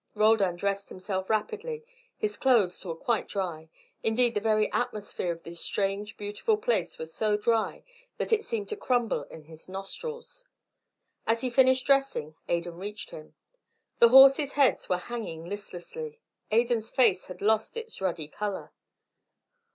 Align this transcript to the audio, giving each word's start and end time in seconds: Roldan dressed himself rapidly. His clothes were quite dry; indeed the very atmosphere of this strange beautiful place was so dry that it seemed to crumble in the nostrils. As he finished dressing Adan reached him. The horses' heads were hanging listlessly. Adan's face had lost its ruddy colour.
Roldan 0.15 0.55
dressed 0.55 0.89
himself 0.89 1.29
rapidly. 1.29 1.85
His 2.17 2.35
clothes 2.35 2.83
were 2.83 2.95
quite 2.95 3.27
dry; 3.27 3.69
indeed 4.01 4.33
the 4.33 4.39
very 4.41 4.67
atmosphere 4.71 5.31
of 5.31 5.43
this 5.43 5.59
strange 5.59 6.17
beautiful 6.17 6.57
place 6.57 6.97
was 6.97 7.13
so 7.13 7.37
dry 7.37 7.83
that 8.17 8.33
it 8.33 8.43
seemed 8.43 8.67
to 8.69 8.75
crumble 8.75 9.25
in 9.25 9.43
the 9.43 9.65
nostrils. 9.69 10.47
As 11.27 11.41
he 11.41 11.51
finished 11.51 11.85
dressing 11.85 12.33
Adan 12.49 12.77
reached 12.77 13.11
him. 13.11 13.35
The 13.99 14.09
horses' 14.09 14.53
heads 14.53 14.89
were 14.89 14.97
hanging 14.97 15.45
listlessly. 15.47 16.19
Adan's 16.51 16.89
face 16.89 17.27
had 17.27 17.43
lost 17.43 17.77
its 17.77 18.01
ruddy 18.01 18.27
colour. 18.27 18.71